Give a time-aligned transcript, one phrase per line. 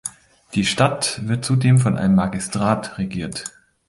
[0.55, 3.43] Die Stadt wird zudem von einem Magistrat regiert.